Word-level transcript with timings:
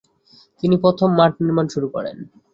তিনি 0.63 0.75
প্রথম 0.83 1.09
মাঠ 1.19 1.31
নির্মাণ 1.41 1.65
শুরু 1.73 1.87
করেন। 1.95 2.17